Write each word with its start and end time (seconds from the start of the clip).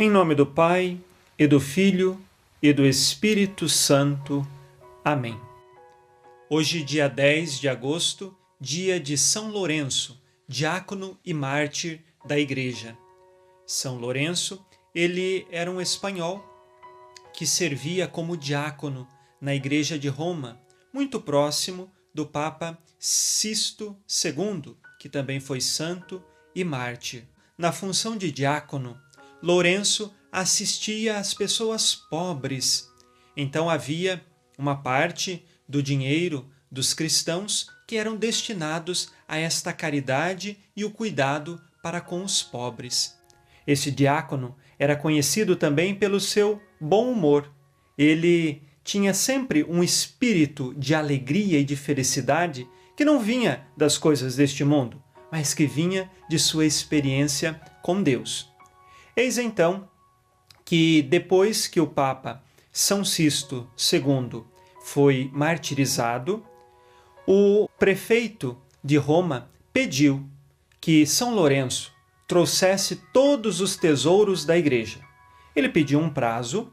Em 0.00 0.08
nome 0.08 0.32
do 0.32 0.46
Pai, 0.46 0.96
e 1.36 1.44
do 1.48 1.58
Filho, 1.58 2.24
e 2.62 2.72
do 2.72 2.86
Espírito 2.86 3.68
Santo. 3.68 4.46
Amém. 5.04 5.36
Hoje, 6.48 6.84
dia 6.84 7.08
10 7.08 7.58
de 7.58 7.68
agosto, 7.68 8.32
dia 8.60 9.00
de 9.00 9.18
São 9.18 9.50
Lourenço, 9.50 10.22
diácono 10.46 11.18
e 11.24 11.34
mártir 11.34 12.00
da 12.24 12.38
Igreja. 12.38 12.96
São 13.66 13.98
Lourenço, 13.98 14.64
ele 14.94 15.44
era 15.50 15.68
um 15.68 15.80
espanhol 15.80 16.44
que 17.34 17.44
servia 17.44 18.06
como 18.06 18.36
diácono 18.36 19.04
na 19.40 19.52
Igreja 19.52 19.98
de 19.98 20.06
Roma, 20.06 20.60
muito 20.94 21.20
próximo 21.20 21.90
do 22.14 22.24
Papa 22.24 22.78
Sisto 23.00 23.96
II, 24.08 24.76
que 25.00 25.08
também 25.08 25.40
foi 25.40 25.60
santo 25.60 26.22
e 26.54 26.62
mártir. 26.62 27.24
Na 27.58 27.72
função 27.72 28.16
de 28.16 28.30
diácono, 28.30 28.96
Lourenço 29.42 30.12
assistia 30.32 31.18
às 31.18 31.32
pessoas 31.32 31.94
pobres. 31.94 32.88
Então 33.36 33.70
havia 33.70 34.24
uma 34.58 34.76
parte 34.76 35.44
do 35.68 35.82
dinheiro 35.82 36.50
dos 36.70 36.92
cristãos 36.92 37.70
que 37.86 37.96
eram 37.96 38.16
destinados 38.16 39.10
a 39.26 39.38
esta 39.38 39.72
caridade 39.72 40.58
e 40.76 40.84
o 40.84 40.90
cuidado 40.90 41.60
para 41.82 42.00
com 42.00 42.22
os 42.22 42.42
pobres. 42.42 43.16
Esse 43.66 43.90
diácono 43.90 44.56
era 44.78 44.96
conhecido 44.96 45.54
também 45.54 45.94
pelo 45.94 46.20
seu 46.20 46.60
bom 46.80 47.10
humor. 47.10 47.50
Ele 47.96 48.62
tinha 48.82 49.14
sempre 49.14 49.64
um 49.64 49.82
espírito 49.82 50.74
de 50.76 50.94
alegria 50.94 51.60
e 51.60 51.64
de 51.64 51.76
felicidade 51.76 52.66
que 52.96 53.04
não 53.04 53.20
vinha 53.20 53.66
das 53.76 53.96
coisas 53.96 54.36
deste 54.36 54.64
mundo, 54.64 55.02
mas 55.30 55.54
que 55.54 55.66
vinha 55.66 56.10
de 56.28 56.38
sua 56.38 56.66
experiência 56.66 57.60
com 57.82 58.02
Deus. 58.02 58.50
Eis 59.18 59.36
então 59.36 59.90
que 60.64 61.02
depois 61.02 61.66
que 61.66 61.80
o 61.80 61.88
Papa 61.88 62.40
São 62.70 63.04
Sisto 63.04 63.68
II 63.92 64.44
foi 64.80 65.28
martirizado, 65.34 66.46
o 67.26 67.68
prefeito 67.80 68.56
de 68.82 68.96
Roma 68.96 69.50
pediu 69.72 70.24
que 70.80 71.04
São 71.04 71.34
Lourenço 71.34 71.92
trouxesse 72.28 72.94
todos 73.12 73.60
os 73.60 73.74
tesouros 73.74 74.44
da 74.44 74.56
igreja. 74.56 75.00
Ele 75.56 75.68
pediu 75.68 75.98
um 75.98 76.08
prazo 76.08 76.72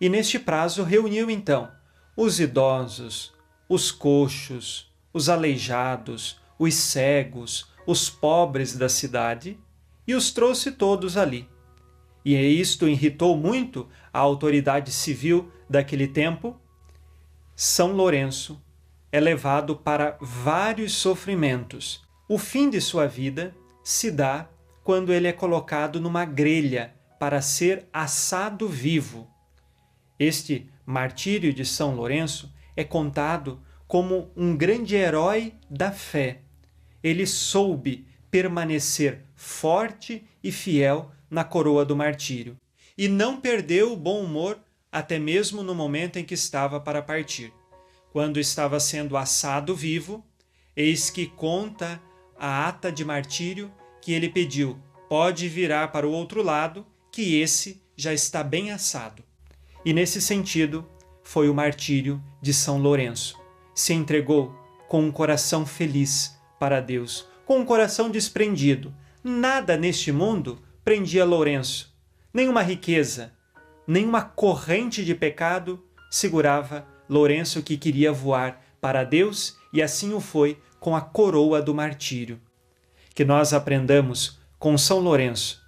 e, 0.00 0.08
neste 0.08 0.38
prazo, 0.38 0.84
reuniu 0.84 1.30
então 1.30 1.70
os 2.16 2.40
idosos, 2.40 3.34
os 3.68 3.92
coxos, 3.92 4.90
os 5.12 5.28
aleijados, 5.28 6.40
os 6.58 6.72
cegos, 6.74 7.66
os 7.86 8.08
pobres 8.08 8.74
da 8.74 8.88
cidade 8.88 9.60
e 10.06 10.14
os 10.14 10.32
trouxe 10.32 10.72
todos 10.72 11.18
ali 11.18 11.51
e 12.24 12.34
isto 12.36 12.88
irritou 12.88 13.36
muito 13.36 13.88
a 14.12 14.18
autoridade 14.18 14.90
civil 14.92 15.50
daquele 15.68 16.06
tempo, 16.06 16.56
São 17.56 17.92
Lourenço 17.92 18.62
é 19.10 19.20
levado 19.20 19.76
para 19.76 20.16
vários 20.20 20.94
sofrimentos. 20.94 22.02
O 22.28 22.38
fim 22.38 22.70
de 22.70 22.80
sua 22.80 23.06
vida 23.06 23.54
se 23.82 24.10
dá 24.10 24.48
quando 24.82 25.12
ele 25.12 25.28
é 25.28 25.32
colocado 25.32 26.00
numa 26.00 26.24
grelha 26.24 26.94
para 27.18 27.42
ser 27.42 27.86
assado 27.92 28.68
vivo. 28.68 29.28
Este 30.18 30.68
martírio 30.86 31.52
de 31.52 31.64
São 31.64 31.94
Lourenço 31.94 32.52
é 32.76 32.84
contado 32.84 33.60
como 33.86 34.30
um 34.36 34.56
grande 34.56 34.96
herói 34.96 35.54
da 35.68 35.92
fé. 35.92 36.40
Ele 37.02 37.26
soube 37.26 38.06
permanecer 38.30 39.24
forte 39.34 40.26
e 40.42 40.50
fiel 40.50 41.10
na 41.32 41.42
coroa 41.42 41.82
do 41.82 41.96
martírio, 41.96 42.58
e 42.96 43.08
não 43.08 43.40
perdeu 43.40 43.94
o 43.94 43.96
bom 43.96 44.22
humor 44.22 44.58
até 44.92 45.18
mesmo 45.18 45.62
no 45.62 45.74
momento 45.74 46.18
em 46.18 46.24
que 46.24 46.34
estava 46.34 46.78
para 46.78 47.00
partir. 47.00 47.50
Quando 48.12 48.38
estava 48.38 48.78
sendo 48.78 49.16
assado 49.16 49.74
vivo, 49.74 50.22
eis 50.76 51.08
que 51.08 51.26
conta 51.26 51.98
a 52.38 52.68
ata 52.68 52.92
de 52.92 53.02
martírio 53.02 53.72
que 54.02 54.12
ele 54.12 54.28
pediu: 54.28 54.78
pode 55.08 55.48
virar 55.48 55.88
para 55.88 56.06
o 56.06 56.12
outro 56.12 56.42
lado, 56.42 56.84
que 57.10 57.40
esse 57.40 57.82
já 57.96 58.12
está 58.12 58.44
bem 58.44 58.70
assado. 58.70 59.24
E 59.86 59.94
nesse 59.94 60.20
sentido, 60.20 60.86
foi 61.24 61.48
o 61.48 61.54
martírio 61.54 62.22
de 62.42 62.52
São 62.52 62.76
Lourenço. 62.76 63.40
Se 63.74 63.94
entregou 63.94 64.54
com 64.86 65.02
um 65.02 65.10
coração 65.10 65.64
feliz 65.64 66.38
para 66.60 66.78
Deus, 66.78 67.26
com 67.46 67.60
um 67.60 67.64
coração 67.64 68.10
desprendido. 68.10 68.94
Nada 69.24 69.78
neste 69.78 70.12
mundo 70.12 70.60
prendia 70.84 71.24
Lourenço. 71.24 71.94
Nenhuma 72.32 72.62
riqueza, 72.62 73.32
nenhuma 73.86 74.22
corrente 74.22 75.04
de 75.04 75.14
pecado 75.14 75.82
segurava 76.10 76.86
Lourenço 77.08 77.62
que 77.62 77.76
queria 77.76 78.12
voar 78.12 78.60
para 78.80 79.04
Deus 79.04 79.56
e 79.72 79.82
assim 79.82 80.12
o 80.12 80.20
foi 80.20 80.60
com 80.80 80.96
a 80.96 81.00
coroa 81.00 81.60
do 81.62 81.74
martírio. 81.74 82.40
Que 83.14 83.24
nós 83.24 83.52
aprendamos 83.52 84.38
com 84.58 84.76
São 84.76 84.98
Lourenço 84.98 85.62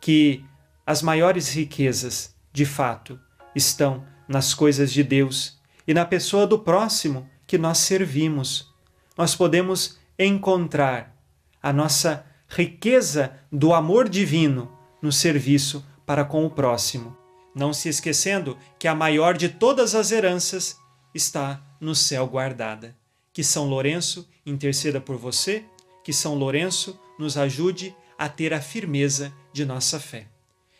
que 0.00 0.44
as 0.84 1.00
maiores 1.00 1.54
riquezas, 1.54 2.34
de 2.52 2.66
fato, 2.66 3.18
estão 3.54 4.04
nas 4.26 4.52
coisas 4.52 4.92
de 4.92 5.02
Deus 5.02 5.60
e 5.86 5.94
na 5.94 6.04
pessoa 6.04 6.46
do 6.46 6.58
próximo 6.58 7.28
que 7.46 7.56
nós 7.56 7.78
servimos. 7.78 8.72
Nós 9.16 9.34
podemos 9.34 9.98
encontrar 10.18 11.16
a 11.62 11.72
nossa 11.72 12.26
riqueza 12.54 13.34
do 13.50 13.72
amor 13.72 14.08
divino 14.08 14.70
no 15.00 15.10
serviço 15.10 15.84
para 16.04 16.22
com 16.22 16.44
o 16.44 16.50
próximo, 16.50 17.16
não 17.54 17.72
se 17.72 17.88
esquecendo 17.88 18.58
que 18.78 18.86
a 18.86 18.94
maior 18.94 19.36
de 19.36 19.48
todas 19.48 19.94
as 19.94 20.12
heranças 20.12 20.76
está 21.14 21.62
no 21.80 21.94
céu 21.94 22.26
guardada. 22.26 22.94
Que 23.32 23.42
São 23.42 23.66
Lourenço 23.66 24.28
interceda 24.44 25.00
por 25.00 25.16
você, 25.16 25.64
que 26.04 26.12
São 26.12 26.34
Lourenço 26.34 27.00
nos 27.18 27.38
ajude 27.38 27.96
a 28.18 28.28
ter 28.28 28.52
a 28.52 28.60
firmeza 28.60 29.32
de 29.50 29.64
nossa 29.64 29.98
fé. 29.98 30.26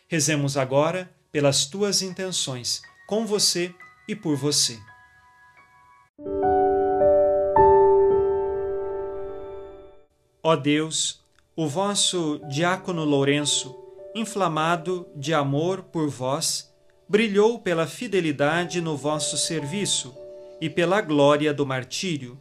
Rezemos 0.09 0.59
agora 0.59 1.11
pelas 1.31 1.65
tuas 1.65 2.03
intenções, 2.03 2.83
com 3.07 3.27
você 3.27 3.75
e 4.07 4.15
por 4.15 4.37
você. 4.37 4.79
Ó 10.43 10.55
Deus, 10.57 11.22
o 11.55 11.67
vosso 11.67 12.41
diácono 12.49 13.05
Lourenço, 13.05 13.77
inflamado 14.15 15.07
de 15.15 15.35
amor 15.35 15.83
por 15.83 16.09
vós, 16.09 16.73
brilhou 17.09 17.59
pela 17.59 17.87
fidelidade 17.87 18.81
no 18.81 18.97
vosso 18.97 19.37
serviço 19.37 20.15
e 20.61 20.71
pela 20.71 21.01
glória 21.01 21.53
do 21.53 21.67
martírio. 21.67 22.41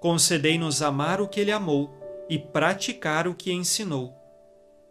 Concedei-nos 0.00 0.82
amar 0.82 1.20
o 1.20 1.28
que 1.28 1.40
ele 1.40 1.52
amou 1.52 1.94
e 2.28 2.38
praticar 2.38 3.28
o 3.28 3.34
que 3.34 3.52
ensinou. 3.52 4.12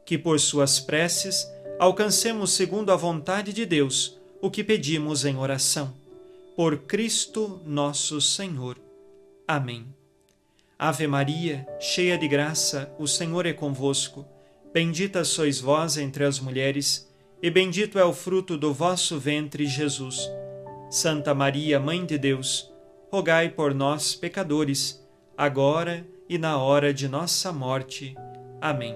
Que 0.06 0.18
por 0.18 0.40
suas 0.40 0.80
preces 0.80 1.46
alcancemos 1.80 2.52
segundo 2.52 2.92
a 2.92 2.96
vontade 2.96 3.52
de 3.52 3.66
Deus 3.66 4.18
o 4.42 4.50
que 4.50 4.64
pedimos 4.64 5.26
em 5.26 5.38
oração. 5.38 5.94
Por 6.56 6.80
Cristo 6.80 7.62
nosso 7.66 8.22
Senhor. 8.22 8.78
Amém. 9.48 9.97
Ave 10.80 11.08
Maria, 11.08 11.68
cheia 11.80 12.20
de 12.20 12.28
graça, 12.28 12.94
o 13.00 13.08
Senhor 13.08 13.48
é 13.48 13.54
convosco. 13.54 14.28
Bendita 14.72 15.24
sois 15.26 15.60
vós 15.60 15.98
entre 15.98 16.24
as 16.24 16.40
mulheres, 16.40 17.12
e 17.42 17.50
bendito 17.50 17.98
é 17.98 18.06
o 18.06 18.14
fruto 18.14 18.56
do 18.56 18.72
vosso 18.72 19.18
ventre, 19.18 19.66
Jesus. 19.66 20.30
Santa 20.88 21.34
Maria, 21.34 21.80
Mãe 21.80 22.06
de 22.06 22.20
Deus, 22.20 22.72
rogai 23.12 23.50
por 23.50 23.74
nós, 23.74 24.14
pecadores, 24.14 25.04
agora 25.36 26.06
e 26.30 26.38
na 26.38 26.60
hora 26.60 26.94
de 26.94 27.08
nossa 27.08 27.52
morte. 27.52 28.16
Amém. 28.62 28.96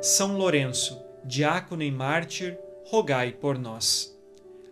São 0.00 0.36
Lourenço, 0.36 1.02
diácono 1.24 1.82
e 1.82 1.90
mártir, 1.90 2.56
rogai 2.86 3.32
por 3.32 3.58
nós. 3.58 4.16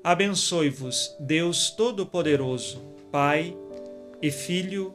Abençoe-vos, 0.05 1.12
Deus 1.19 1.71
Todo-Poderoso, 1.71 2.81
Pai 3.11 3.56
e 4.23 4.31
Filho 4.31 4.94